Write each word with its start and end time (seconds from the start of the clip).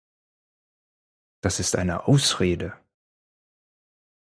Das 1.43 1.59
ist 1.59 1.75
eine 1.75 2.07
Ausrede! 2.07 2.75